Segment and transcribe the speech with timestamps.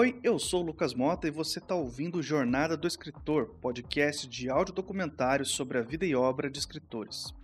[0.00, 5.50] Oi, eu sou Lucas Mota e você está ouvindo Jornada do Escritor, podcast de audiodocumentários
[5.50, 7.34] sobre a vida e obra de escritores.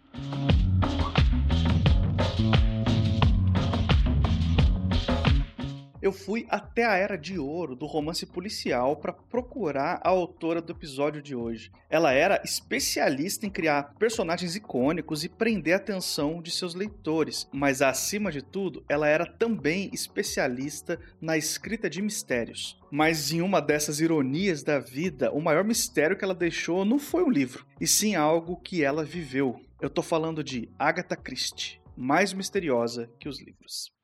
[6.06, 10.72] Eu fui até a era de ouro do romance policial para procurar a autora do
[10.72, 11.72] episódio de hoje.
[11.90, 17.82] Ela era especialista em criar personagens icônicos e prender a atenção de seus leitores, mas
[17.82, 22.80] acima de tudo, ela era também especialista na escrita de mistérios.
[22.88, 27.24] Mas em uma dessas ironias da vida, o maior mistério que ela deixou não foi
[27.24, 29.60] um livro, e sim algo que ela viveu.
[29.80, 33.95] Eu tô falando de Agatha Christie, mais misteriosa que os livros.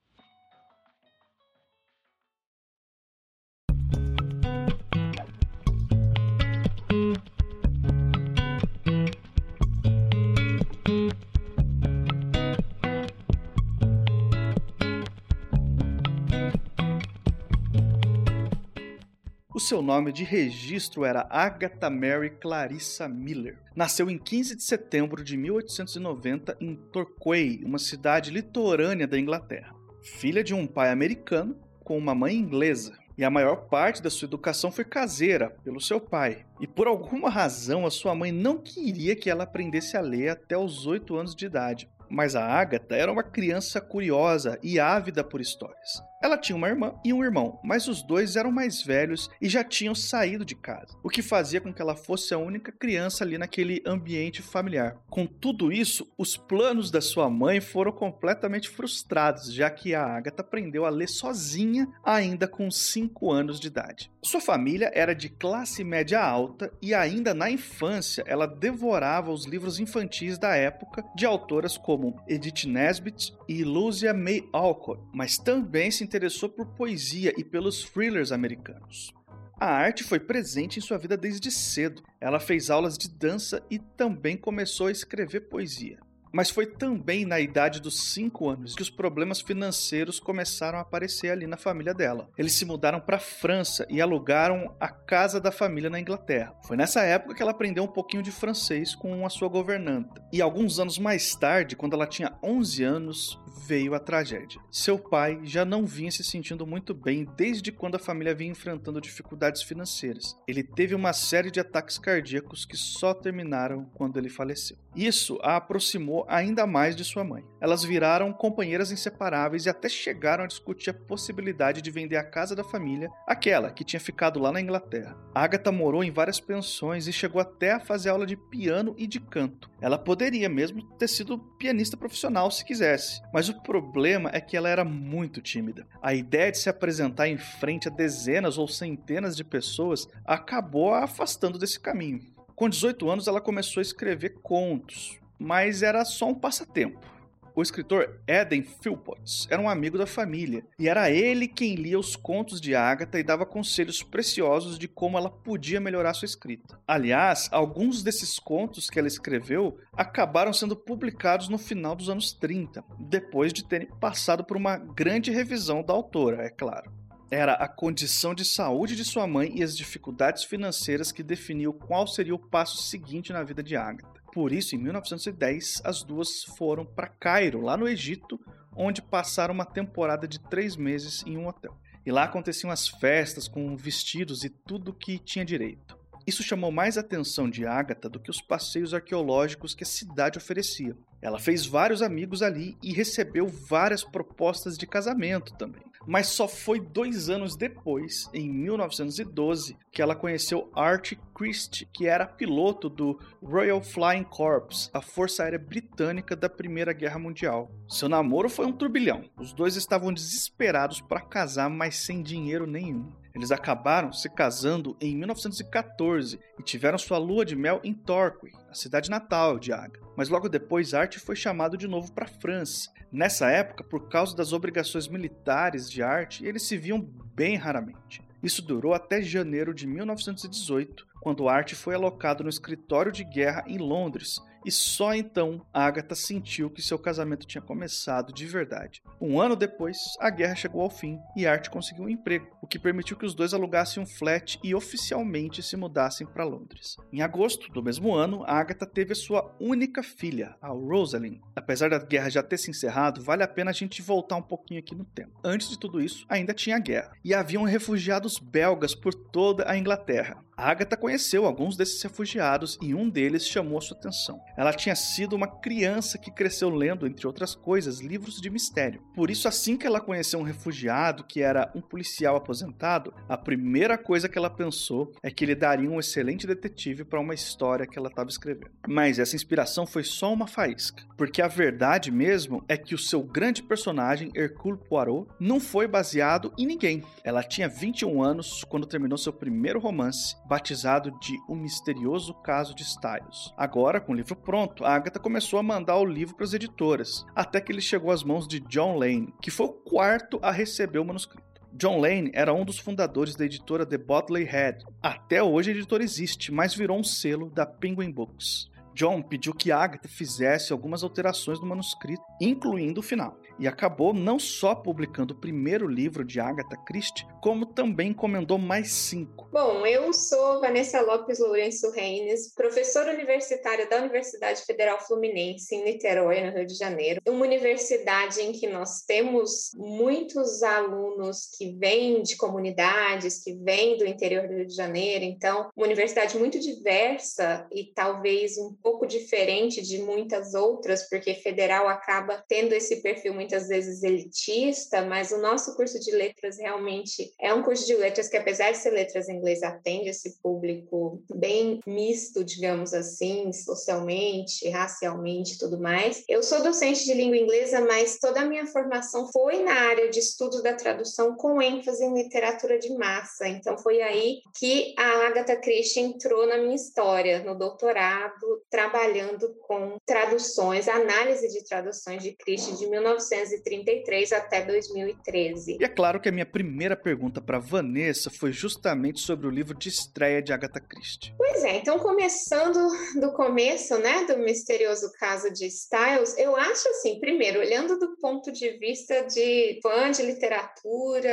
[19.55, 23.59] O seu nome de registro era Agatha Mary Clarissa Miller.
[23.77, 29.75] Nasceu em 15 de setembro de 1890 em Torquay, uma cidade litorânea da Inglaterra.
[30.03, 31.55] Filha de um pai americano
[31.85, 33.02] com uma mãe inglesa.
[33.17, 36.47] E a maior parte da sua educação foi caseira, pelo seu pai.
[36.61, 40.57] E por alguma razão, a sua mãe não queria que ela aprendesse a ler até
[40.57, 41.91] os 8 anos de idade.
[42.09, 46.03] Mas a Agatha era uma criança curiosa e ávida por histórias.
[46.23, 49.65] Ela tinha uma irmã e um irmão, mas os dois eram mais velhos e já
[49.65, 53.37] tinham saído de casa, o que fazia com que ela fosse a única criança ali
[53.37, 54.97] naquele ambiente familiar.
[55.11, 60.43] Com tudo isso, os planos da sua mãe foram completamente frustrados, já que a Agatha
[60.43, 64.11] aprendeu a ler sozinha ainda com 5 anos de idade.
[64.23, 69.81] Sua família era de classe média alta e ainda na infância ela devorava os livros
[69.81, 76.05] infantis da época de autoras como Edith Nesbit e Lucia May Alcott, mas também se
[76.13, 79.15] interessou por poesia e pelos thrillers americanos.
[79.59, 82.03] A arte foi presente em sua vida desde cedo.
[82.21, 85.99] Ela fez aulas de dança e também começou a escrever poesia.
[86.33, 91.31] Mas foi também na idade dos 5 anos que os problemas financeiros começaram a aparecer
[91.31, 92.29] ali na família dela.
[92.39, 96.55] Eles se mudaram para a França e alugaram a casa da família na Inglaterra.
[96.67, 100.23] Foi nessa época que ela aprendeu um pouquinho de francês com a sua governanta.
[100.33, 104.61] E alguns anos mais tarde, quando ela tinha 11 anos, veio a tragédia.
[104.71, 109.01] Seu pai já não vinha se sentindo muito bem desde quando a família vinha enfrentando
[109.01, 110.37] dificuldades financeiras.
[110.49, 114.77] Ele teve uma série de ataques cardíacos que só terminaram quando ele faleceu.
[114.95, 117.45] Isso a aproximou ainda mais de sua mãe.
[117.61, 122.55] Elas viraram companheiras inseparáveis e até chegaram a discutir a possibilidade de vender a casa
[122.55, 125.17] da família, aquela que tinha ficado lá na Inglaterra.
[125.35, 129.21] Agatha morou em várias pensões e chegou até a fazer aula de piano e de
[129.21, 129.71] canto.
[129.81, 134.69] Ela poderia mesmo ter sido pianista profissional se quisesse, mas o problema é que ela
[134.69, 135.87] era muito tímida.
[136.03, 141.05] A ideia de se apresentar em frente a dezenas ou centenas de pessoas acabou a
[141.05, 142.32] afastando desse caminho.
[142.55, 147.13] Com 18 anos, ela começou a escrever contos, mas era só um passatempo.
[147.55, 152.17] O escritor Eden Philpotts era um amigo da família, e era ele quem lia os
[152.17, 156.79] contos de Agatha e dava conselhos preciosos de como ela podia melhorar sua escrita.
[156.89, 162.83] Aliás, alguns desses contos que ela escreveu acabaram sendo publicados no final dos anos 30,
[162.99, 166.91] depois de terem passado por uma grande revisão da autora, é claro.
[167.35, 172.07] Era a condição de saúde de sua mãe e as dificuldades financeiras que definiam qual
[172.07, 174.21] seria o passo seguinte na vida de Agatha.
[174.35, 178.39] Por isso, em 1910, as duas foram para Cairo, lá no Egito,
[178.77, 181.75] onde passaram uma temporada de três meses em um hotel.
[182.05, 185.97] E lá aconteciam as festas com vestidos e tudo que tinha direito.
[186.27, 190.95] Isso chamou mais atenção de Agatha do que os passeios arqueológicos que a cidade oferecia.
[191.23, 196.81] Ela fez vários amigos ali e recebeu várias propostas de casamento também mas só foi
[196.81, 203.83] dois anos depois, em 1912, que ela conheceu Art Christie, que era piloto do Royal
[203.83, 207.71] Flying Corps, a força aérea britânica da Primeira Guerra Mundial.
[207.89, 209.25] Seu namoro foi um turbilhão.
[209.37, 213.11] Os dois estavam desesperados para casar, mas sem dinheiro nenhum.
[213.35, 218.75] Eles acabaram se casando em 1914 e tiveram sua lua de mel em Torquay, a
[218.75, 220.01] cidade natal de Aga.
[220.17, 222.91] Mas logo depois Art foi chamado de novo para a França.
[223.11, 227.01] Nessa época, por causa das obrigações militares de Art, eles se viam
[227.35, 228.23] bem raramente.
[228.43, 233.79] Isso durou até janeiro de 1918, quando Art foi alocado no escritório de guerra em
[233.79, 239.03] Londres e só então Agatha sentiu que seu casamento tinha começado de verdade.
[239.21, 242.79] Um ano depois, a guerra chegou ao fim e Art conseguiu um emprego, o que
[242.79, 246.97] permitiu que os dois alugassem um flat e oficialmente se mudassem para Londres.
[247.13, 251.41] Em agosto do mesmo ano, Agatha teve sua única filha, a Rosalind.
[251.55, 254.81] Apesar da guerra já ter se encerrado, vale a pena a gente voltar um pouquinho
[254.81, 255.39] aqui no tempo.
[255.45, 260.43] Antes de tudo isso, ainda tinha guerra e haviam refugiados belgas por toda a Inglaterra.
[260.63, 264.41] Agatha conheceu alguns desses refugiados e um deles chamou sua atenção.
[264.57, 269.03] Ela tinha sido uma criança que cresceu lendo, entre outras coisas, livros de mistério.
[269.13, 273.99] Por isso, assim que ela conheceu um refugiado que era um policial aposentado, a primeira
[273.99, 277.99] coisa que ela pensou é que ele daria um excelente detetive para uma história que
[277.99, 278.71] ela estava escrevendo.
[278.87, 283.21] Mas essa inspiração foi só uma faísca, porque a verdade mesmo é que o seu
[283.23, 287.03] grande personagem, Hercule Poirot, não foi baseado em ninguém.
[287.25, 292.83] Ela tinha 21 anos quando terminou seu primeiro romance batizado de O Misterioso Caso de
[292.83, 293.55] Styles.
[293.57, 297.59] Agora, com o livro pronto, Agatha começou a mandar o livro para as editoras, até
[297.59, 301.07] que ele chegou às mãos de John Lane, que foi o quarto a receber o
[301.07, 301.63] manuscrito.
[301.73, 304.85] John Lane era um dos fundadores da editora The Bodley Head.
[305.03, 308.71] Até hoje a editora existe, mas virou um selo da Penguin Books.
[308.95, 314.39] John pediu que Agatha fizesse algumas alterações no manuscrito, incluindo o final e acabou não
[314.39, 319.49] só publicando o primeiro livro de Agatha Christie, como também encomendou mais cinco.
[319.53, 326.41] Bom, eu sou Vanessa Lopes Lourenço Reines, professora universitária da Universidade Federal Fluminense, em Niterói,
[326.41, 327.21] no Rio de Janeiro.
[327.29, 334.07] Uma universidade em que nós temos muitos alunos que vêm de comunidades, que vêm do
[334.07, 339.83] interior do Rio de Janeiro, então, uma universidade muito diversa e talvez um pouco diferente
[339.83, 345.75] de muitas outras, porque federal acaba tendo esse perfil muitas vezes elitista, mas o nosso
[345.75, 349.37] curso de letras realmente é um curso de letras que, apesar de ser letras em
[349.37, 356.23] inglês, atende esse público bem misto, digamos assim, socialmente, racialmente tudo mais.
[356.29, 360.21] Eu sou docente de língua inglesa, mas toda a minha formação foi na área de
[360.21, 363.49] estudo da tradução com ênfase em literatura de massa.
[363.49, 369.97] Então foi aí que a Agatha Christie entrou na minha história, no doutorado, trabalhando com
[370.07, 375.79] traduções, análise de traduções de Christie de 19 1933 até 2013.
[375.81, 379.77] E é claro que a minha primeira pergunta para Vanessa foi justamente sobre o livro
[379.77, 381.35] de estreia de Agatha Christie.
[381.37, 382.79] Pois é, então começando
[383.21, 388.53] do começo, né, do misterioso caso de Styles, eu acho assim, primeiro, olhando do ponto
[388.53, 391.31] de vista de fã de literatura,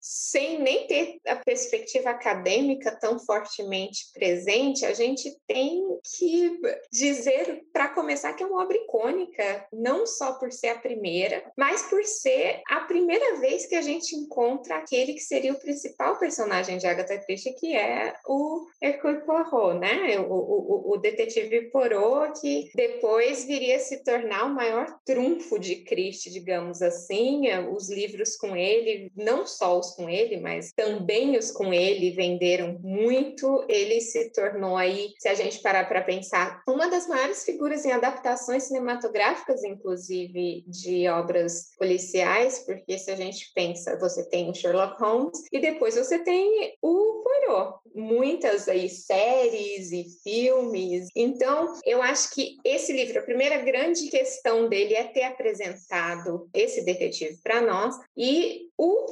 [0.00, 5.82] sem nem ter a perspectiva acadêmica tão fortemente presente, a gente tem
[6.16, 6.58] que
[6.90, 11.82] dizer, para começar, que é uma obra icônica, não só por ser a primeira, mas
[11.82, 16.78] por ser a primeira vez que a gente encontra aquele que seria o principal personagem
[16.78, 20.18] de Agatha Christie, que é o Hercule Poirot, né?
[20.20, 25.76] O, o, o detetive Poirot, que depois viria a se tornar o maior trunfo de
[25.76, 27.42] Christie, digamos assim.
[27.74, 32.78] Os livros com ele, não só os com ele, mas também os com ele venderam
[32.80, 33.64] muito.
[33.68, 37.92] Ele se tornou aí, se a gente parar para pensar, uma das maiores figuras em
[37.92, 45.00] adaptações cinematográficas, inclusive de obras policiais, porque se a gente pensa, você tem o Sherlock
[45.00, 47.80] Holmes e depois você tem o Poirot.
[47.94, 51.08] Muitas aí séries e filmes.
[51.14, 56.84] Então, eu acho que esse livro, a primeira grande questão dele é ter apresentado esse
[56.84, 59.06] detetive para nós e o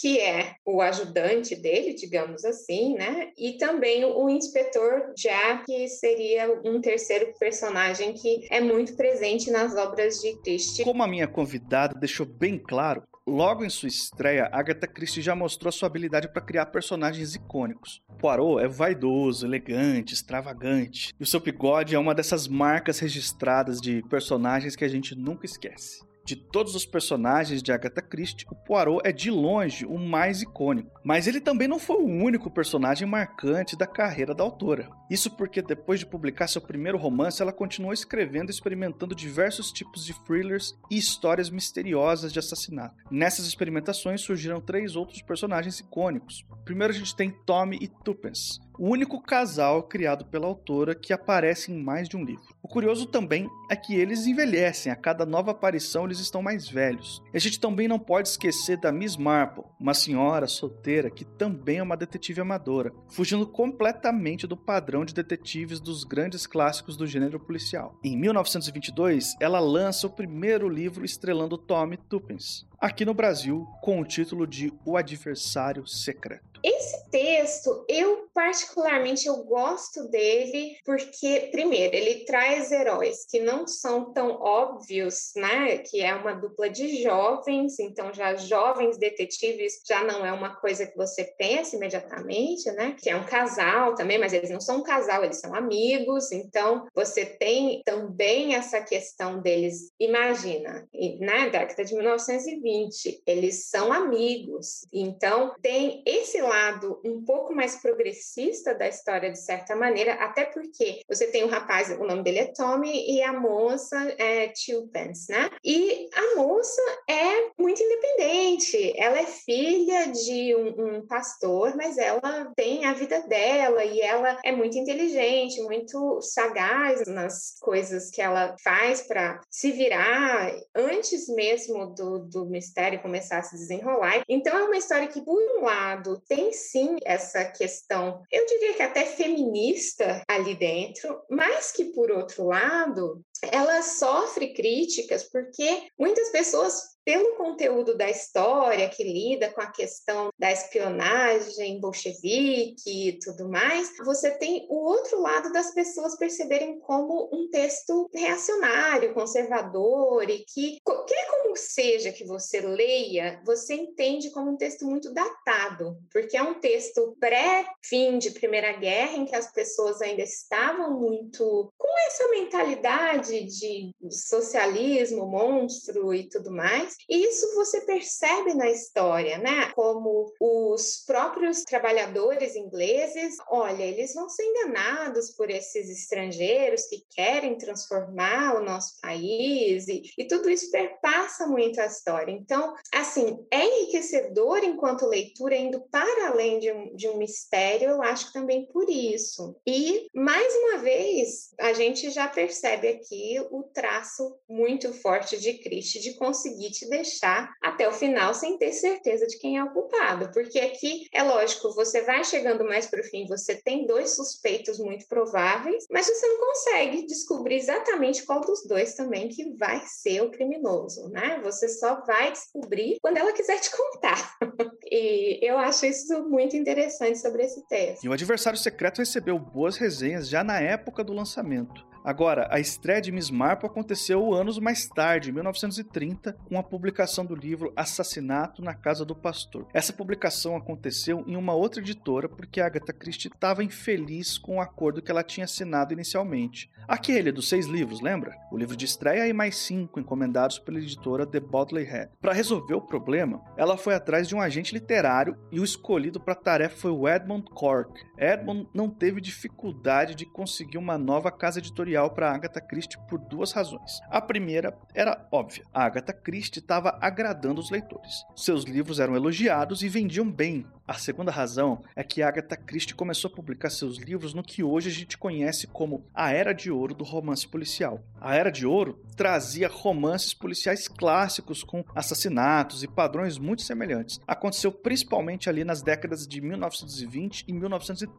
[0.00, 3.30] Que é o ajudante dele, digamos assim, né?
[3.38, 9.74] E também o inspetor Jack, que seria um terceiro personagem que é muito presente nas
[9.76, 10.84] obras de Christie.
[10.84, 15.70] Como a minha convidada deixou bem claro, Logo em sua estreia, Agatha Christie já mostrou
[15.70, 18.02] sua habilidade para criar personagens icônicos.
[18.18, 24.02] Poirot é vaidoso, elegante, extravagante, e o seu bigode é uma dessas marcas registradas de
[24.08, 26.00] personagens que a gente nunca esquece.
[26.24, 31.00] De todos os personagens de Agatha Christie, o Poirot é de longe o mais icônico.
[31.04, 34.88] Mas ele também não foi o único personagem marcante da carreira da autora.
[35.10, 40.04] Isso porque depois de publicar seu primeiro romance, ela continuou escrevendo e experimentando diversos tipos
[40.04, 42.94] de thrillers e histórias misteriosas de assassinato.
[43.10, 46.44] Nessas experimentações surgiram três outros personagens icônicos.
[46.64, 51.70] Primeiro a gente tem Tommy e Tuppence, o único casal criado pela autora que aparece
[51.70, 52.54] em mais de um livro.
[52.62, 57.22] O curioso também é que eles envelhecem, a cada nova aparição eles estão mais velhos.
[57.34, 61.82] A gente também não pode esquecer da Miss Marple, uma senhora solteira que também é
[61.82, 67.98] uma detetive amadora, fugindo completamente do padrão de detetives dos grandes clássicos do gênero policial.
[68.02, 74.06] Em 1922, ela lança o primeiro livro estrelando Tommy Tuppence, aqui no Brasil com o
[74.06, 76.49] título de O Adversário Secreto.
[76.62, 84.12] Esse texto, eu particularmente eu gosto dele porque, primeiro, ele traz heróis que não são
[84.12, 85.78] tão óbvios, né?
[85.78, 90.86] Que é uma dupla de jovens, então já jovens detetives já não é uma coisa
[90.86, 92.94] que você pensa imediatamente, né?
[93.00, 96.86] Que é um casal também, mas eles não são um casal, eles são amigos, então
[96.94, 100.88] você tem também essa questão deles, imagina,
[101.20, 108.74] na década de 1920, eles são amigos, então tem esse lado um pouco mais progressista
[108.74, 112.52] da história, de certa maneira, até porque você tem um rapaz, o nome dele é
[112.52, 115.48] Tommy, e a moça é Tulpence, né?
[115.64, 122.52] E a moça é muito independente, ela é filha de um, um pastor, mas ela
[122.56, 128.56] tem a vida dela e ela é muito inteligente, muito sagaz nas coisas que ela
[128.62, 134.22] faz para se virar antes mesmo do, do mistério começar a se desenrolar.
[134.28, 138.82] Então é uma história que, por um lado, tem sim essa questão, eu diria que
[138.82, 146.90] até feminista ali dentro, mas que, por outro lado, ela sofre críticas porque muitas pessoas
[147.04, 153.96] pelo conteúdo da história que lida com a questão da espionagem bolchevique e tudo mais,
[154.04, 160.78] você tem o outro lado das pessoas perceberem como um texto reacionário, conservador e que
[160.84, 166.42] qualquer como seja que você leia, você entende como um texto muito datado, porque é
[166.42, 172.28] um texto pré-fim de Primeira Guerra em que as pessoas ainda estavam muito com essa
[172.28, 176.96] mentalidade de socialismo, monstro e tudo mais.
[177.08, 179.70] E isso você percebe na história, né?
[179.74, 187.56] Como os próprios trabalhadores ingleses, olha, eles vão ser enganados por esses estrangeiros que querem
[187.56, 192.32] transformar o nosso país e, e tudo isso perpassa muito a história.
[192.32, 198.02] Então, assim, é enriquecedor enquanto leitura, indo para além de um, de um mistério, eu
[198.02, 199.56] acho que também por isso.
[199.66, 203.19] E, mais uma vez, a gente já percebe aqui
[203.50, 208.72] o traço muito forte de Christie de conseguir te deixar até o final sem ter
[208.72, 213.00] certeza de quem é o culpado, porque aqui é lógico, você vai chegando mais para
[213.00, 218.40] o fim, você tem dois suspeitos muito prováveis, mas você não consegue descobrir exatamente qual
[218.40, 221.40] dos dois também que vai ser o criminoso, né?
[221.42, 224.36] Você só vai descobrir quando ela quiser te contar.
[224.90, 228.04] e eu acho isso muito interessante sobre esse texto.
[228.04, 231.89] E o Adversário Secreto recebeu boas resenhas já na época do lançamento.
[232.04, 237.24] Agora, a estreia de Miss Marple aconteceu anos mais tarde, em 1930, com a publicação
[237.26, 239.66] do livro Assassinato na Casa do Pastor.
[239.74, 245.02] Essa publicação aconteceu em uma outra editora porque Agatha Christie estava infeliz com o acordo
[245.02, 246.70] que ela tinha assinado inicialmente.
[246.88, 248.36] Aquele dos seis livros, lembra?
[248.50, 252.10] O livro de estreia e mais cinco encomendados pela editora The Bodley Head.
[252.20, 256.32] Para resolver o problema, ela foi atrás de um agente literário e o escolhido para
[256.32, 257.92] a tarefa foi o Edmund Cork.
[258.20, 263.18] Edmund não teve dificuldade de conseguir uma nova casa editorial editorial para Agatha Christie por
[263.18, 264.00] duas razões.
[264.08, 268.24] A primeira era óbvia: a Agatha Christie estava agradando os leitores.
[268.36, 270.66] Seus livros eram elogiados e vendiam bem.
[270.86, 274.88] A segunda razão é que Agatha Christie começou a publicar seus livros no que hoje
[274.88, 278.02] a gente conhece como a Era de Ouro do romance policial.
[278.20, 284.18] A Era de Ouro trazia romances policiais clássicos com assassinatos e padrões muito semelhantes.
[284.26, 288.09] Aconteceu principalmente ali nas décadas de 1920 e 1930.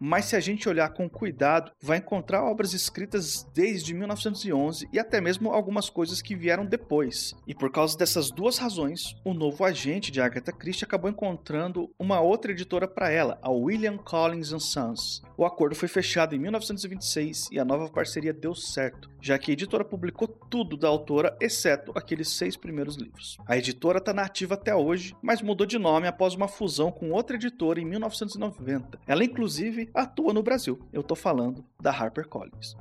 [0.00, 4.98] Mas se a gente olhar com cuidado, vai encontrar obras escritas escritas desde 1911 e
[4.98, 7.34] até mesmo algumas coisas que vieram depois.
[7.46, 12.20] E por causa dessas duas razões, o novo agente de Agatha Christie acabou encontrando uma
[12.20, 15.22] outra editora para ela, a William Collins Sons.
[15.36, 19.54] O acordo foi fechado em 1926 e a nova parceria deu certo, já que a
[19.54, 23.36] editora publicou tudo da autora, exceto aqueles seis primeiros livros.
[23.46, 27.36] A editora está nativa até hoje, mas mudou de nome após uma fusão com outra
[27.36, 29.00] editora em 1990.
[29.06, 30.78] Ela, inclusive, atua no Brasil.
[30.92, 32.76] Eu estou falando da HarperCollins.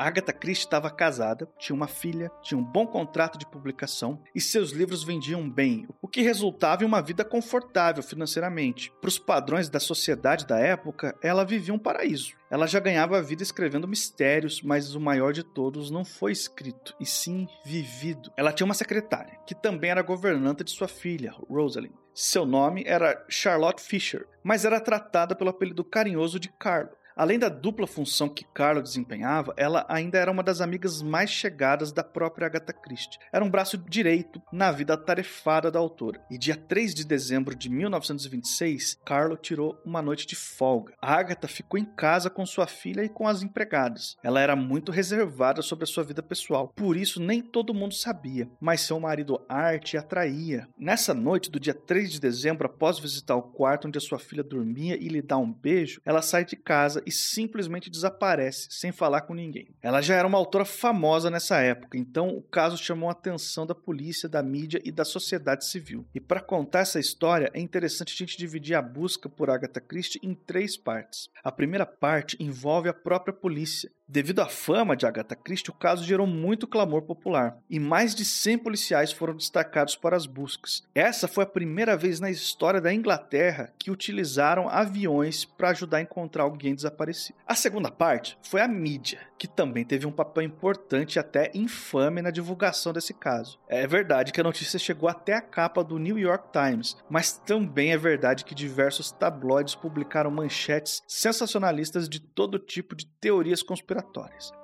[0.00, 4.70] Agatha Christie estava casada, tinha uma filha, tinha um bom contrato de publicação e seus
[4.70, 8.90] livros vendiam bem, o que resultava em uma vida confortável financeiramente.
[8.98, 12.32] Para os padrões da sociedade da época, ela vivia um paraíso.
[12.50, 16.96] Ela já ganhava a vida escrevendo mistérios, mas o maior de todos não foi escrito,
[16.98, 18.32] e sim vivido.
[18.38, 21.92] Ela tinha uma secretária, que também era governanta de sua filha, Rosalind.
[22.12, 26.90] Seu nome era Charlotte Fisher, mas era tratada pelo apelido carinhoso de Carlo.
[27.20, 31.92] Além da dupla função que Carla desempenhava, ela ainda era uma das amigas mais chegadas
[31.92, 33.18] da própria Agatha Christie.
[33.30, 36.18] Era um braço direito na vida atarefada da autora.
[36.30, 40.94] E dia 3 de dezembro de 1926, Carlo tirou uma noite de folga.
[40.98, 44.16] A Agatha ficou em casa com sua filha e com as empregadas.
[44.24, 48.48] Ela era muito reservada sobre a sua vida pessoal, por isso nem todo mundo sabia,
[48.58, 50.66] mas seu marido Art atraía.
[50.78, 54.42] Nessa noite do dia 3 de dezembro, após visitar o quarto onde a sua filha
[54.42, 59.22] dormia e lhe dar um beijo, ela sai de casa e simplesmente desaparece, sem falar
[59.22, 59.74] com ninguém.
[59.82, 63.74] Ela já era uma autora famosa nessa época, então o caso chamou a atenção da
[63.74, 66.06] polícia, da mídia e da sociedade civil.
[66.14, 70.20] E para contar essa história, é interessante a gente dividir a busca por Agatha Christie
[70.22, 71.28] em três partes.
[71.42, 76.02] A primeira parte envolve a própria polícia, Devido à fama de Agatha Christie, o caso
[76.02, 80.82] gerou muito clamor popular e mais de 100 policiais foram destacados para as buscas.
[80.92, 86.02] Essa foi a primeira vez na história da Inglaterra que utilizaram aviões para ajudar a
[86.02, 87.38] encontrar alguém desaparecido.
[87.46, 92.20] A segunda parte foi a mídia, que também teve um papel importante e até infame
[92.20, 93.60] na divulgação desse caso.
[93.68, 97.92] É verdade que a notícia chegou até a capa do New York Times, mas também
[97.92, 103.99] é verdade que diversos tabloides publicaram manchetes sensacionalistas de todo tipo de teorias conspiratórias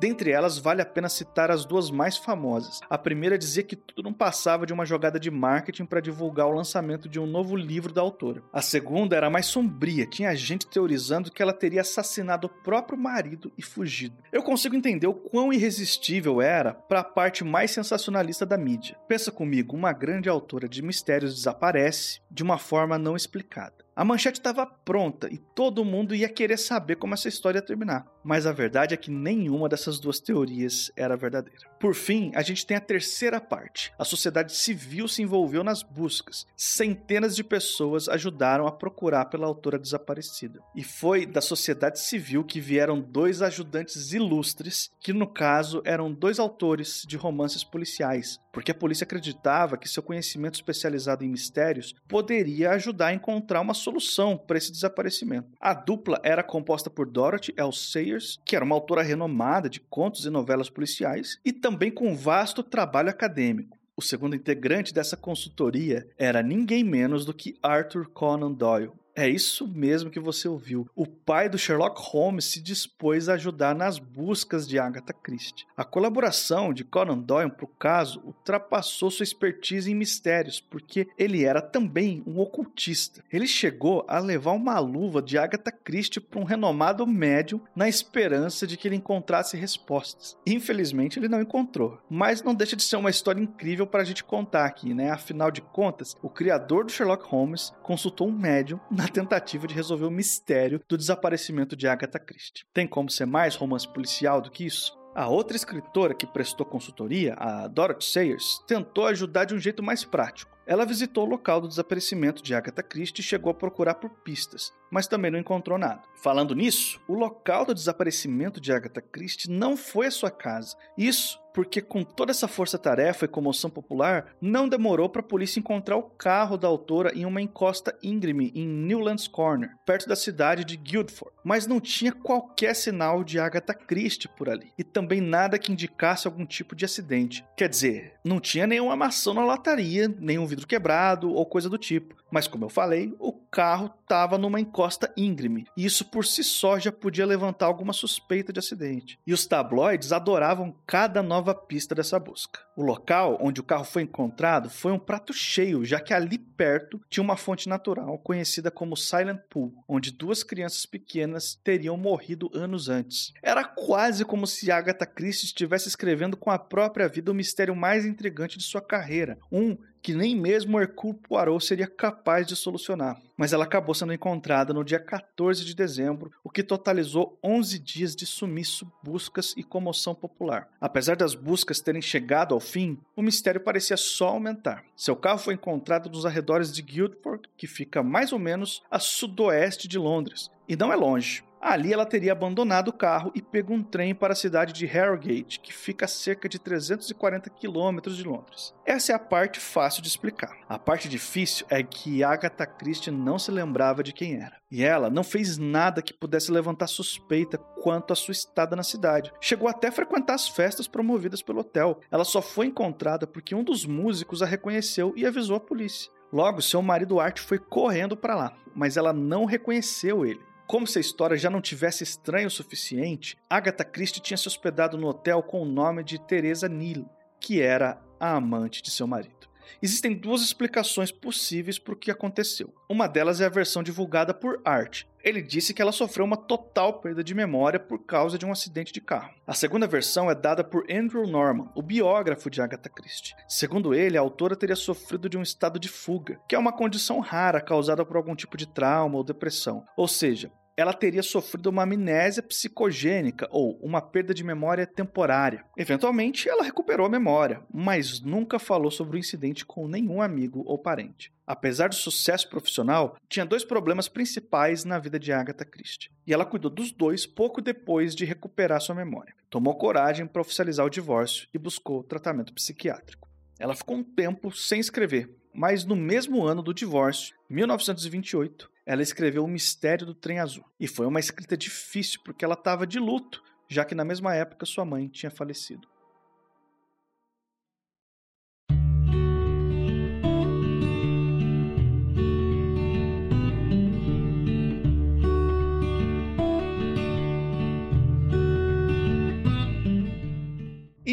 [0.00, 2.80] Dentre elas, vale a pena citar as duas mais famosas.
[2.88, 6.52] A primeira dizia que tudo não passava de uma jogada de marketing para divulgar o
[6.52, 8.42] lançamento de um novo livro da autora.
[8.52, 13.52] A segunda era mais sombria, tinha gente teorizando que ela teria assassinado o próprio marido
[13.56, 14.22] e fugido.
[14.32, 18.96] Eu consigo entender o quão irresistível era para a parte mais sensacionalista da mídia.
[19.08, 23.85] Pensa comigo, uma grande autora de mistérios desaparece de uma forma não explicada.
[23.96, 28.06] A manchete estava pronta e todo mundo ia querer saber como essa história ia terminar.
[28.22, 31.66] Mas a verdade é que nenhuma dessas duas teorias era verdadeira.
[31.80, 33.90] Por fim, a gente tem a terceira parte.
[33.98, 36.46] A sociedade civil se envolveu nas buscas.
[36.54, 40.60] Centenas de pessoas ajudaram a procurar pela autora desaparecida.
[40.74, 46.38] E foi da sociedade civil que vieram dois ajudantes ilustres, que no caso eram dois
[46.38, 52.70] autores de romances policiais, porque a polícia acreditava que seu conhecimento especializado em mistérios poderia
[52.70, 55.50] ajudar a encontrar uma solução para esse desaparecimento.
[55.60, 57.70] A dupla era composta por Dorothy L.
[57.70, 62.16] Sayers, que era uma autora renomada de contos e novelas policiais, e também com um
[62.16, 63.76] vasto trabalho acadêmico.
[63.94, 69.66] O segundo integrante dessa consultoria era ninguém menos do que Arthur Conan Doyle, é isso
[69.66, 70.86] mesmo que você ouviu.
[70.94, 75.66] O pai do Sherlock Holmes se dispôs a ajudar nas buscas de Agatha Christie.
[75.74, 81.44] A colaboração de Conan Doyle para o caso ultrapassou sua expertise em mistérios, porque ele
[81.44, 83.24] era também um ocultista.
[83.32, 88.66] Ele chegou a levar uma luva de Agatha Christie para um renomado médium na esperança
[88.66, 90.36] de que ele encontrasse respostas.
[90.46, 94.22] Infelizmente, ele não encontrou, mas não deixa de ser uma história incrível para a gente
[94.22, 95.10] contar aqui, né?
[95.10, 99.74] Afinal de contas, o criador do Sherlock Holmes consultou um médium na na tentativa de
[99.74, 102.64] resolver o mistério do desaparecimento de Agatha Christie.
[102.74, 104.96] Tem como ser mais romance policial do que isso?
[105.14, 110.04] A outra escritora que prestou consultoria, a Dorothy Sayers, tentou ajudar de um jeito mais
[110.04, 110.55] prático.
[110.66, 114.72] Ela visitou o local do desaparecimento de Agatha Christie e chegou a procurar por pistas,
[114.90, 116.02] mas também não encontrou nada.
[116.22, 120.76] Falando nisso, o local do desaparecimento de Agatha Christie não foi a sua casa.
[120.98, 125.96] Isso porque com toda essa força-tarefa e comoção popular, não demorou para a polícia encontrar
[125.96, 130.76] o carro da autora em uma encosta íngreme em Newlands Corner, perto da cidade de
[130.76, 131.34] Guildford.
[131.42, 136.26] Mas não tinha qualquer sinal de Agatha Christie por ali, e também nada que indicasse
[136.26, 137.42] algum tipo de acidente.
[137.56, 142.14] Quer dizer, não tinha nenhuma maçã na lataria, nenhum vidro quebrado ou coisa do tipo.
[142.30, 146.78] Mas como eu falei, o carro estava numa encosta íngreme, e isso por si só
[146.78, 149.18] já podia levantar alguma suspeita de acidente.
[149.26, 152.60] E os tabloides adoravam cada nova pista dessa busca.
[152.76, 157.00] O local onde o carro foi encontrado foi um prato cheio, já que ali perto
[157.10, 162.88] tinha uma fonte natural conhecida como Silent Pool, onde duas crianças pequenas teriam morrido anos
[162.88, 163.32] antes.
[163.42, 168.06] Era quase como se Agatha Christie estivesse escrevendo com a própria vida o mistério mais
[168.06, 173.20] intrigante de sua carreira, um que nem mesmo Hercule Poirot seria capaz de solucionar.
[173.36, 178.16] Mas ela acabou sendo encontrada no dia 14 de dezembro, o que totalizou 11 dias
[178.16, 180.68] de sumiço, buscas e comoção popular.
[180.80, 184.84] Apesar das buscas terem chegado ao fim, o mistério parecia só aumentar.
[184.96, 189.86] Seu carro foi encontrado nos arredores de Guildford, que fica mais ou menos a sudoeste
[189.86, 191.45] de Londres, e não é longe.
[191.60, 195.60] Ali ela teria abandonado o carro e pego um trem para a cidade de Harrogate,
[195.60, 198.74] que fica a cerca de 340 quilômetros de Londres.
[198.84, 200.56] Essa é a parte fácil de explicar.
[200.68, 204.56] A parte difícil é que Agatha Christie não se lembrava de quem era.
[204.70, 209.32] E ela não fez nada que pudesse levantar suspeita quanto à sua estada na cidade.
[209.40, 212.00] Chegou até a frequentar as festas promovidas pelo hotel.
[212.10, 216.10] Ela só foi encontrada porque um dos músicos a reconheceu e avisou a polícia.
[216.32, 220.40] Logo, seu marido Art foi correndo para lá, mas ela não reconheceu ele.
[220.66, 224.98] Como se a história já não tivesse estranho o suficiente, Agatha Christie tinha se hospedado
[224.98, 227.08] no hotel com o nome de Teresa Neal,
[227.40, 229.35] que era a amante de seu marido.
[229.82, 232.72] Existem duas explicações possíveis para o que aconteceu.
[232.88, 235.04] Uma delas é a versão divulgada por Art.
[235.22, 238.92] Ele disse que ela sofreu uma total perda de memória por causa de um acidente
[238.92, 239.34] de carro.
[239.44, 243.34] A segunda versão é dada por Andrew Norman, o biógrafo de Agatha Christie.
[243.48, 247.18] Segundo ele, a autora teria sofrido de um estado de fuga, que é uma condição
[247.18, 249.84] rara causada por algum tipo de trauma ou depressão.
[249.96, 255.64] Ou seja, ela teria sofrido uma amnésia psicogênica ou uma perda de memória temporária.
[255.74, 260.78] Eventualmente, ela recuperou a memória, mas nunca falou sobre o incidente com nenhum amigo ou
[260.78, 261.32] parente.
[261.46, 266.44] Apesar do sucesso profissional, tinha dois problemas principais na vida de Agatha Christie, e ela
[266.44, 269.34] cuidou dos dois pouco depois de recuperar sua memória.
[269.48, 273.26] Tomou coragem para oficializar o divórcio e buscou tratamento psiquiátrico.
[273.58, 279.42] Ela ficou um tempo sem escrever, mas no mesmo ano do divórcio, 1928, ela escreveu
[279.42, 280.64] O Mistério do Trem Azul.
[280.78, 284.66] E foi uma escrita difícil porque ela estava de luto, já que na mesma época
[284.66, 285.88] sua mãe tinha falecido.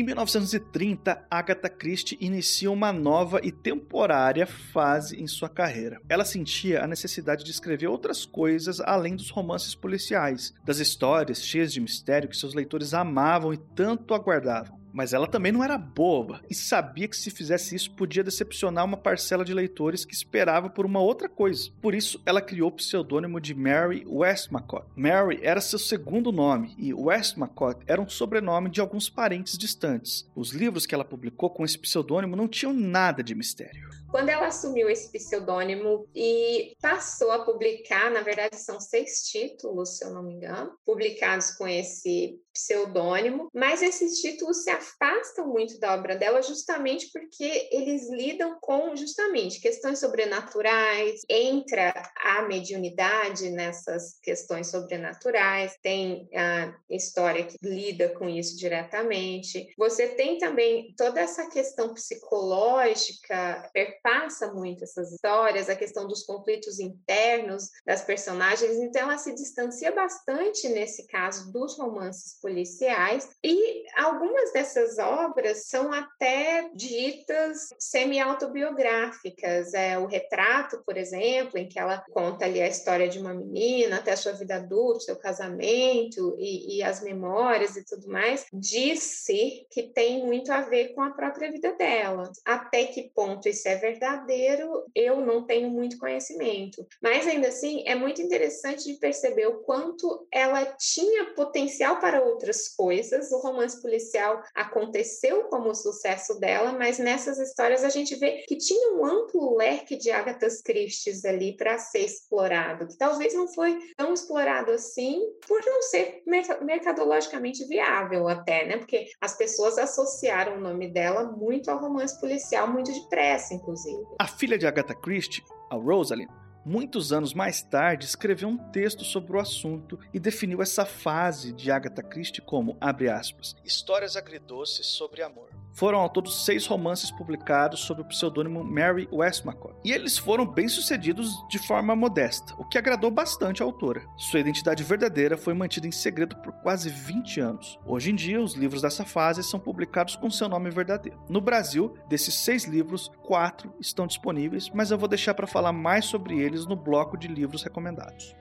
[0.04, 6.02] Em 1930, Agatha Christie inicia uma nova e temporária fase em sua carreira.
[6.10, 11.72] Ela sentia a necessidade de escrever outras coisas além dos romances policiais, das histórias cheias
[11.72, 14.83] de mistério que seus leitores amavam e tanto aguardavam.
[14.94, 18.96] Mas ela também não era boba e sabia que se fizesse isso podia decepcionar uma
[18.96, 21.72] parcela de leitores que esperava por uma outra coisa.
[21.82, 24.86] Por isso, ela criou o pseudônimo de Mary Westmacott.
[24.96, 30.30] Mary era seu segundo nome e Westmacott era um sobrenome de alguns parentes distantes.
[30.36, 33.90] Os livros que ela publicou com esse pseudônimo não tinham nada de mistério.
[34.14, 40.06] Quando ela assumiu esse pseudônimo e passou a publicar, na verdade são seis títulos, se
[40.06, 45.94] eu não me engano, publicados com esse pseudônimo, mas esses títulos se afastam muito da
[45.94, 54.68] obra dela justamente porque eles lidam com justamente questões sobrenaturais, entra a mediunidade nessas questões
[54.68, 59.74] sobrenaturais, tem a história que lida com isso diretamente.
[59.78, 66.80] Você tem também toda essa questão psicológica perpassa muito essas histórias, a questão dos conflitos
[66.80, 74.52] internos das personagens, então ela se distancia bastante nesse caso dos romances policiais e algumas
[74.52, 79.74] dessas obras são até ditas semi-autobiográficas.
[79.74, 83.98] É o retrato, por exemplo, em que ela conta ali a história de uma menina
[83.98, 89.66] até a sua vida adulta, seu casamento e, e as memórias e tudo mais, disse
[89.72, 92.32] que tem muito a ver com a própria vida dela.
[92.46, 94.04] Até que ponto isso é verdade?
[94.04, 96.86] verdadeiro, eu não tenho muito conhecimento.
[97.02, 102.68] Mas ainda assim, é muito interessante de perceber o quanto ela tinha potencial para outras
[102.68, 103.32] coisas.
[103.32, 108.58] O romance policial aconteceu como o sucesso dela, mas nessas histórias a gente vê que
[108.58, 113.78] tinha um amplo leque de Agatha Christie ali para ser explorado, que talvez não foi
[113.96, 116.24] tão explorado assim por não ser
[116.62, 118.78] mercadologicamente viável até, né?
[118.78, 124.04] Porque as pessoas associaram o nome dela muito ao romance policial muito depressa, inclusive.
[124.20, 126.30] A filha de Agatha Christie, a Rosalind,
[126.66, 131.72] muitos anos mais tarde escreveu um texto sobre o assunto e definiu essa fase de
[131.72, 135.63] Agatha Christie como, abre aspas, histórias agridoces sobre amor.
[135.74, 141.34] Foram ao todo seis romances publicados sob o pseudônimo Mary Westmacott, e eles foram bem-sucedidos
[141.50, 144.06] de forma modesta, o que agradou bastante a autora.
[144.16, 147.80] Sua identidade verdadeira foi mantida em segredo por quase 20 anos.
[147.86, 151.20] Hoje em dia, os livros dessa fase são publicados com seu nome verdadeiro.
[151.28, 156.06] No Brasil, desses seis livros, quatro estão disponíveis, mas eu vou deixar para falar mais
[156.06, 158.36] sobre eles no bloco de livros recomendados.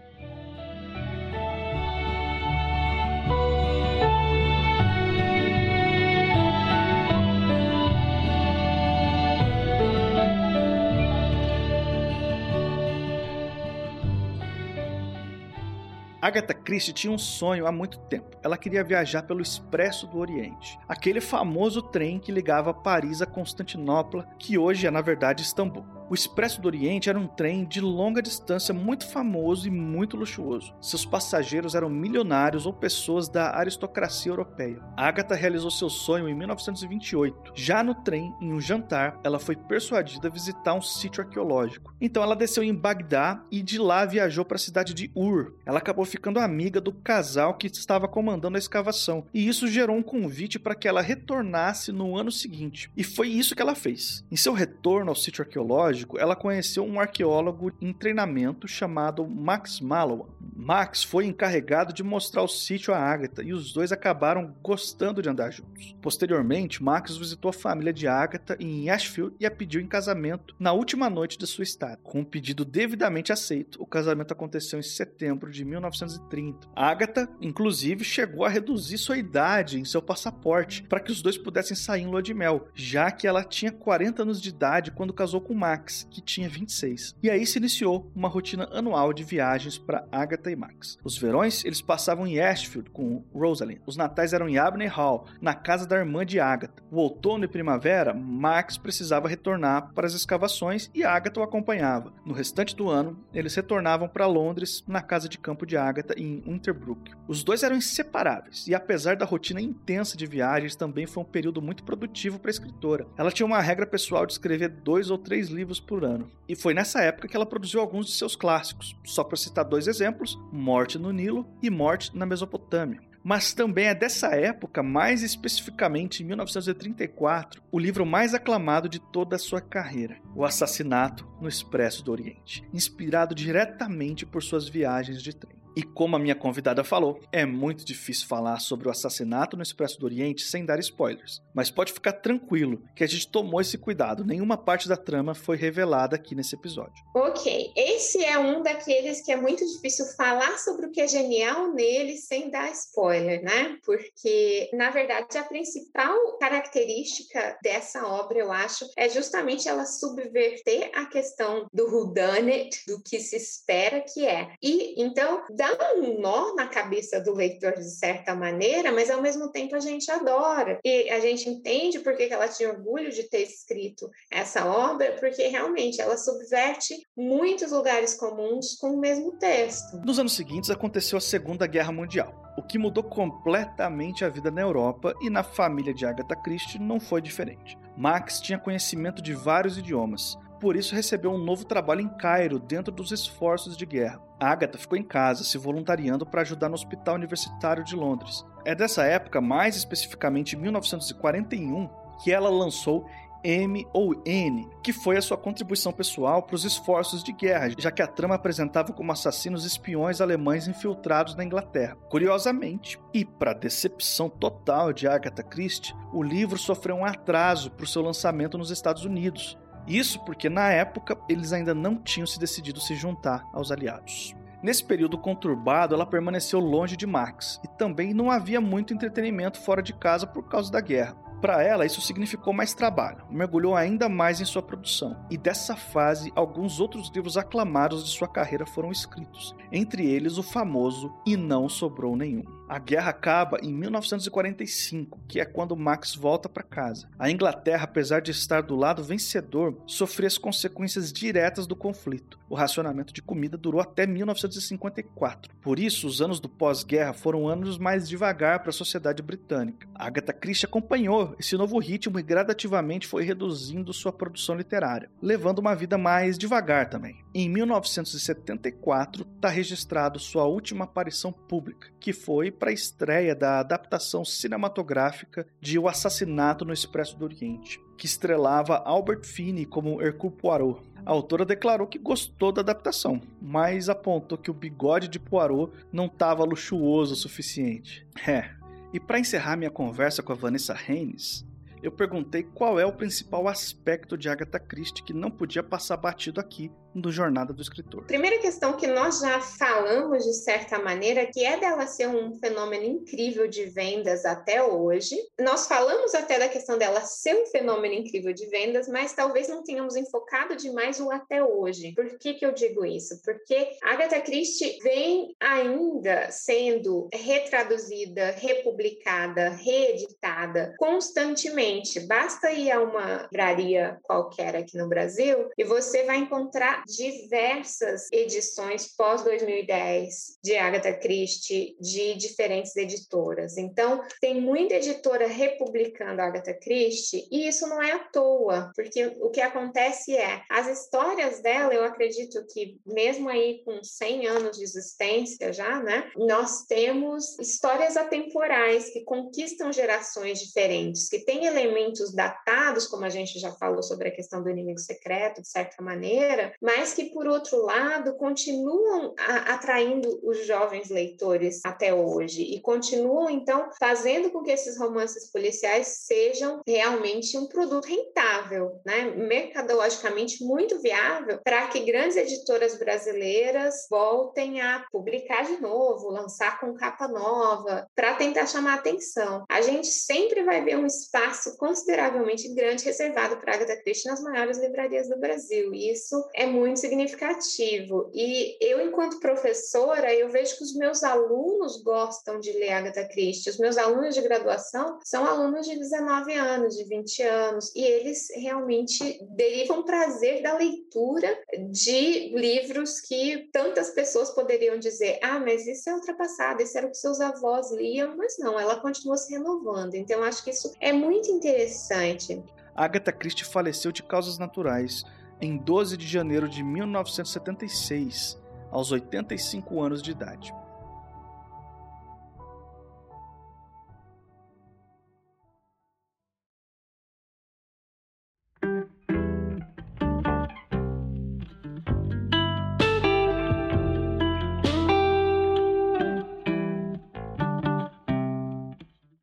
[16.22, 18.38] Agatha Christie tinha um sonho há muito tempo.
[18.44, 24.28] Ela queria viajar pelo Expresso do Oriente, aquele famoso trem que ligava Paris a Constantinopla,
[24.38, 25.84] que hoje é na verdade Istambul.
[26.12, 30.74] O Expresso do Oriente era um trem de longa distância muito famoso e muito luxuoso.
[30.78, 34.78] Seus passageiros eram milionários ou pessoas da aristocracia europeia.
[34.94, 37.52] Agatha realizou seu sonho em 1928.
[37.54, 41.94] Já no trem, em um jantar, ela foi persuadida a visitar um sítio arqueológico.
[41.98, 45.54] Então ela desceu em Bagdá e de lá viajou para a cidade de Ur.
[45.64, 50.02] Ela acabou ficando amiga do casal que estava comandando a escavação, e isso gerou um
[50.02, 52.90] convite para que ela retornasse no ano seguinte.
[52.94, 54.22] E foi isso que ela fez.
[54.30, 59.80] Em seu retorno ao sítio arqueológico, arqueológico, ela conheceu um arqueólogo em treinamento chamado Max
[59.80, 60.28] Mallowan.
[60.54, 65.28] Max foi encarregado de mostrar o sítio a Agatha e os dois acabaram gostando de
[65.28, 65.94] andar juntos.
[66.00, 70.72] Posteriormente, Max visitou a família de Agatha em Ashfield e a pediu em casamento na
[70.72, 71.98] última noite de sua estada.
[72.02, 76.68] Com um pedido devidamente aceito, o casamento aconteceu em setembro de 1930.
[76.76, 81.76] Agatha, inclusive, chegou a reduzir sua idade em seu passaporte para que os dois pudessem
[81.76, 85.40] sair em lua de mel, já que ela tinha 40 anos de idade quando casou
[85.40, 87.14] com Max, que tinha 26.
[87.22, 90.98] E aí se iniciou uma rotina anual de viagens para Agatha e Max.
[91.04, 93.80] Os verões eles passavam em Ashfield com Rosalind.
[93.86, 96.82] Os natais eram em Abney Hall, na casa da irmã de Agatha.
[96.90, 102.12] O outono e primavera, Max precisava retornar para as escavações e Agatha o acompanhava.
[102.24, 106.42] No restante do ano, eles retornavam para Londres, na casa de campo de Agatha em
[106.46, 107.12] Winterbrook.
[107.28, 111.62] Os dois eram inseparáveis e apesar da rotina intensa de viagens, também foi um período
[111.62, 113.06] muito produtivo para a escritora.
[113.16, 116.30] Ela tinha uma regra pessoal de escrever dois ou três livros por ano.
[116.48, 118.96] E foi nessa época que ela produziu alguns de seus clássicos.
[119.04, 123.94] Só para citar dois exemplos: Morte no Nilo e Morte na Mesopotâmia mas também é
[123.94, 130.18] dessa época, mais especificamente em 1934, o livro mais aclamado de toda a sua carreira,
[130.34, 135.61] O Assassinato no Expresso do Oriente, inspirado diretamente por suas viagens de trem.
[135.76, 139.98] E como a minha convidada falou, é muito difícil falar sobre o assassinato no Expresso
[139.98, 141.40] do Oriente sem dar spoilers.
[141.54, 145.56] Mas pode ficar tranquilo que a gente tomou esse cuidado, nenhuma parte da trama foi
[145.56, 147.02] revelada aqui nesse episódio.
[147.14, 151.72] Ok, esse é um daqueles que é muito difícil falar sobre o que é genial
[151.72, 153.78] nele sem dar spoiler, né?
[153.84, 161.06] Porque, na verdade, a principal característica dessa obra, eu acho, é justamente ela subverter a
[161.06, 164.52] questão do whodunit, do que se espera que é.
[164.62, 169.52] E então dá um nó na cabeça do leitor de certa maneira, mas ao mesmo
[169.52, 170.80] tempo a gente adora.
[170.84, 175.46] E a gente entende por que ela tinha orgulho de ter escrito essa obra, porque
[175.46, 179.98] realmente ela subverte muitos lugares comuns com o mesmo texto.
[180.04, 184.62] Nos anos seguintes aconteceu a Segunda Guerra Mundial, o que mudou completamente a vida na
[184.62, 187.78] Europa e na família de Agatha Christie não foi diferente.
[187.96, 192.92] Max tinha conhecimento de vários idiomas, por isso recebeu um novo trabalho em Cairo dentro
[192.92, 194.22] dos esforços de guerra.
[194.38, 198.46] Agatha ficou em casa, se voluntariando para ajudar no Hospital Universitário de Londres.
[198.64, 201.90] É dessa época, mais especificamente 1941,
[202.22, 203.04] que ela lançou
[203.42, 207.90] M ou N, que foi a sua contribuição pessoal para os esforços de guerra, já
[207.90, 211.96] que a trama apresentava como assassinos espiões alemães infiltrados na Inglaterra.
[212.08, 217.88] Curiosamente, e para decepção total de Agatha Christie, o livro sofreu um atraso para o
[217.88, 222.80] seu lançamento nos Estados Unidos, isso porque na época eles ainda não tinham se decidido
[222.80, 224.34] se juntar aos aliados.
[224.62, 229.82] Nesse período conturbado, ela permaneceu longe de Max e também não havia muito entretenimento fora
[229.82, 231.16] de casa por causa da guerra.
[231.42, 236.30] Para ela, isso significou mais trabalho, mergulhou ainda mais em sua produção, e dessa fase,
[236.36, 241.68] alguns outros livros aclamados de sua carreira foram escritos, entre eles o famoso E Não
[241.68, 242.44] Sobrou Nenhum.
[242.72, 247.06] A guerra acaba em 1945, que é quando Max volta para casa.
[247.18, 252.40] A Inglaterra, apesar de estar do lado vencedor, sofreu as consequências diretas do conflito.
[252.48, 255.52] O racionamento de comida durou até 1954.
[255.60, 259.86] Por isso, os anos do pós-guerra foram anos mais devagar para a sociedade britânica.
[259.94, 265.74] Agatha Christie acompanhou esse novo ritmo e gradativamente foi reduzindo sua produção literária, levando uma
[265.74, 267.22] vida mais devagar também.
[267.34, 274.24] Em 1974, está registrado sua última aparição pública, que foi para a estreia da adaptação
[274.24, 280.80] cinematográfica de O Assassinato no Expresso do Oriente, que estrelava Albert Finney como Hercule Poirot.
[281.04, 286.06] A autora declarou que gostou da adaptação, mas apontou que o bigode de Poirot não
[286.06, 288.06] estava luxuoso o suficiente.
[288.28, 288.48] É.
[288.92, 291.44] E para encerrar minha conversa com a Vanessa Haynes,
[291.82, 296.40] eu perguntei qual é o principal aspecto de Agatha Christie que não podia passar batido
[296.40, 298.04] aqui do Jornada do Escritor.
[298.04, 302.84] Primeira questão que nós já falamos de certa maneira, que é dela ser um fenômeno
[302.84, 305.16] incrível de vendas até hoje.
[305.40, 309.62] Nós falamos até da questão dela ser um fenômeno incrível de vendas, mas talvez não
[309.62, 311.92] tenhamos enfocado demais o até hoje.
[311.94, 313.20] Por que, que eu digo isso?
[313.24, 322.00] Porque Agatha Christie vem ainda sendo retraduzida, republicada, reeditada constantemente.
[322.00, 328.94] Basta ir a uma livraria qualquer aqui no Brasil e você vai encontrar diversas edições
[328.96, 333.56] pós 2010 de Agatha Christie de diferentes editoras.
[333.56, 339.30] Então, tem muita editora republicando Agatha Christie e isso não é à toa, porque o
[339.30, 344.64] que acontece é as histórias dela, eu acredito que mesmo aí com 100 anos de
[344.64, 352.86] existência já, né, nós temos histórias atemporais que conquistam gerações diferentes, que têm elementos datados,
[352.86, 356.71] como a gente já falou sobre a questão do inimigo secreto, de certa maneira, mas
[356.94, 364.30] que por outro lado continuam atraindo os jovens leitores até hoje e continuam então fazendo
[364.30, 369.04] com que esses romances policiais sejam realmente um produto rentável, né?
[369.16, 376.74] mercadologicamente muito viável para que grandes editoras brasileiras voltem a publicar de novo, lançar com
[376.74, 379.44] capa nova, para tentar chamar atenção.
[379.50, 384.58] A gente sempre vai ver um espaço consideravelmente grande reservado para Agatha Christie nas maiores
[384.58, 385.74] livrarias do Brasil.
[385.74, 388.10] E isso é muito significativo.
[388.14, 393.50] E eu, enquanto professora, eu vejo que os meus alunos gostam de ler Agatha Christie.
[393.50, 398.28] Os meus alunos de graduação são alunos de 19 anos, de 20 anos, e eles
[398.34, 401.38] realmente derivam prazer da leitura
[401.70, 406.90] de livros que tantas pessoas poderiam dizer: ah, mas isso é ultrapassado, isso era o
[406.90, 409.94] que seus avós liam, mas não, ela continua se renovando.
[409.94, 412.42] Então, acho que isso é muito interessante.
[412.74, 415.04] Agatha Christie faleceu de causas naturais
[415.42, 420.54] em 12 de janeiro de 1976, aos 85 anos de idade.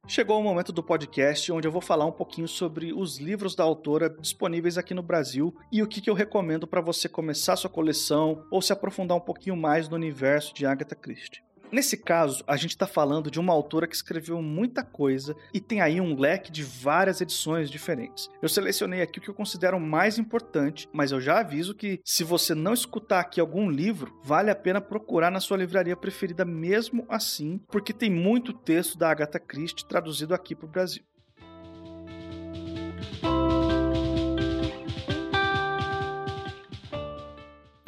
[0.09, 3.63] Chegou o momento do podcast onde eu vou falar um pouquinho sobre os livros da
[3.63, 7.69] autora disponíveis aqui no Brasil e o que, que eu recomendo para você começar sua
[7.69, 11.43] coleção ou se aprofundar um pouquinho mais no universo de Agatha Christie.
[11.71, 15.81] Nesse caso, a gente está falando de uma autora que escreveu muita coisa e tem
[15.81, 18.27] aí um leque de várias edições diferentes.
[18.41, 22.23] Eu selecionei aqui o que eu considero mais importante, mas eu já aviso que se
[22.23, 27.05] você não escutar aqui algum livro, vale a pena procurar na sua livraria preferida mesmo
[27.07, 31.03] assim, porque tem muito texto da Agatha Christie traduzido aqui para o Brasil.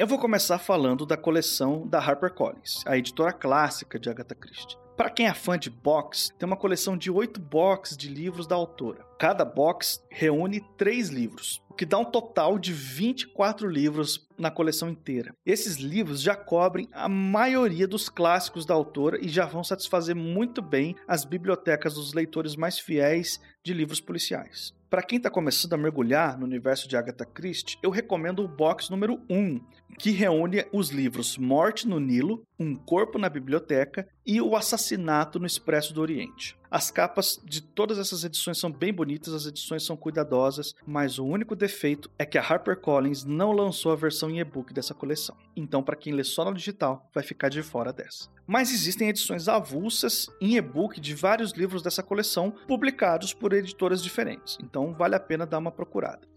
[0.02, 4.76] Eu vou começar falando da coleção da HarperCollins, a editora clássica de Agatha Christie.
[4.96, 8.56] Para quem é fã de box, tem uma coleção de oito boxes de livros da
[8.56, 9.06] autora.
[9.16, 14.88] Cada box reúne três livros, o que dá um total de 24 livros na coleção
[14.88, 15.34] inteira.
[15.44, 20.60] Esses livros já cobrem a maioria dos clássicos da autora e já vão satisfazer muito
[20.60, 24.74] bem as bibliotecas dos leitores mais fiéis de livros policiais.
[24.92, 28.90] Para quem está começando a mergulhar no universo de Agatha Christie, eu recomendo o box
[28.90, 29.58] número 1,
[29.98, 35.46] que reúne os livros Morte no Nilo, Um Corpo na Biblioteca e O Assassinato no
[35.46, 36.58] Expresso do Oriente.
[36.70, 41.24] As capas de todas essas edições são bem bonitas, as edições são cuidadosas, mas o
[41.24, 45.36] único defeito é que a HarperCollins não lançou a versão em e-book dessa coleção.
[45.56, 48.28] Então, para quem lê só no digital, vai ficar de fora dessa.
[48.46, 54.58] Mas existem edições avulsas em e-book de vários livros dessa coleção, publicados por editoras diferentes.
[54.62, 56.32] Então, vale a pena dar uma procurada.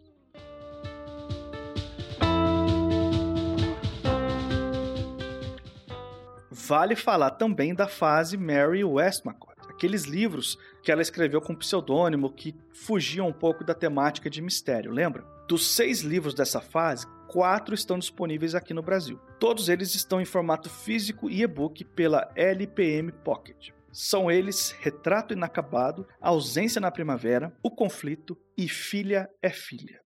[6.67, 12.55] Vale falar também da fase Mary Westmacott, aqueles livros que ela escreveu com pseudônimo que
[12.73, 15.23] fugiam um pouco da temática de mistério, lembra?
[15.47, 19.19] Dos seis livros dessa fase, quatro estão disponíveis aqui no Brasil.
[19.39, 23.69] Todos eles estão em formato físico e e-book pela LPM Pocket.
[23.91, 30.04] São eles Retrato Inacabado, Ausência na Primavera, O Conflito e Filha é Filha.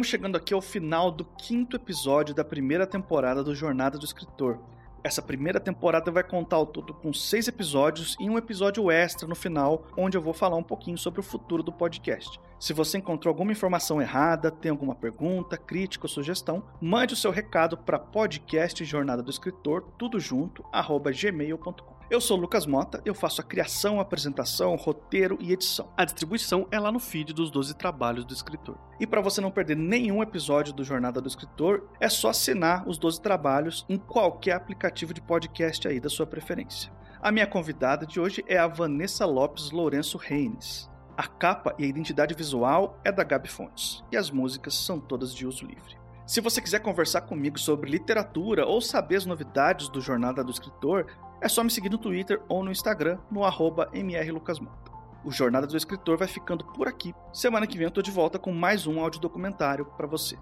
[0.00, 4.58] Estamos chegando aqui ao final do quinto episódio da primeira temporada do Jornada do Escritor.
[5.04, 9.34] Essa primeira temporada vai contar ao todo com seis episódios e um episódio extra no
[9.34, 12.40] final, onde eu vou falar um pouquinho sobre o futuro do podcast.
[12.58, 17.30] Se você encontrou alguma informação errada, tem alguma pergunta, crítica ou sugestão, mande o seu
[17.30, 21.99] recado para podcast Jornada do Escritor, tudo junto, arroba gmail.com.
[22.10, 25.92] Eu sou Lucas Mota, eu faço a criação, apresentação, roteiro e edição.
[25.96, 28.76] A distribuição é lá no feed dos 12 trabalhos do escritor.
[28.98, 32.98] E para você não perder nenhum episódio do Jornada do Escritor, é só assinar os
[32.98, 36.92] 12 trabalhos em qualquer aplicativo de podcast aí da sua preferência.
[37.22, 40.90] A minha convidada de hoje é a Vanessa Lopes Lourenço Reines.
[41.16, 45.32] A capa e a identidade visual é da Gabi Fontes, e as músicas são todas
[45.32, 46.00] de uso livre.
[46.26, 51.06] Se você quiser conversar comigo sobre literatura ou saber as novidades do Jornada do Escritor,
[51.40, 53.42] é só me seguir no Twitter ou no Instagram, no
[53.92, 54.90] mrlucasmota.
[55.24, 57.14] O Jornada do Escritor vai ficando por aqui.
[57.32, 60.38] Semana que vem eu tô de volta com mais um audiodocumentário para você.